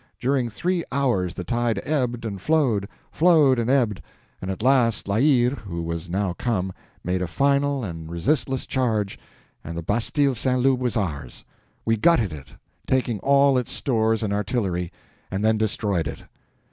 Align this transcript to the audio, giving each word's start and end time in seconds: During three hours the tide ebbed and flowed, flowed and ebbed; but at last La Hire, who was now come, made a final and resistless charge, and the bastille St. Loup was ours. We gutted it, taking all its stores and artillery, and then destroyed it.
During 0.19 0.49
three 0.49 0.83
hours 0.91 1.35
the 1.35 1.43
tide 1.43 1.79
ebbed 1.83 2.25
and 2.25 2.41
flowed, 2.41 2.87
flowed 3.11 3.59
and 3.59 3.69
ebbed; 3.69 4.01
but 4.39 4.49
at 4.49 4.63
last 4.63 5.07
La 5.07 5.17
Hire, 5.19 5.51
who 5.51 5.83
was 5.83 6.09
now 6.09 6.33
come, 6.33 6.73
made 7.03 7.21
a 7.21 7.27
final 7.27 7.83
and 7.83 8.09
resistless 8.09 8.65
charge, 8.65 9.19
and 9.63 9.77
the 9.77 9.83
bastille 9.83 10.33
St. 10.33 10.59
Loup 10.59 10.79
was 10.79 10.97
ours. 10.97 11.45
We 11.85 11.97
gutted 11.97 12.33
it, 12.33 12.47
taking 12.87 13.19
all 13.19 13.59
its 13.59 13.71
stores 13.71 14.23
and 14.23 14.33
artillery, 14.33 14.91
and 15.29 15.45
then 15.45 15.59
destroyed 15.59 16.07
it. 16.07 16.23